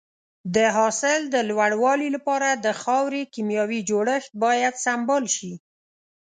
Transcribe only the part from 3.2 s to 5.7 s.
کيمیاوي جوړښت باید سمبال شي.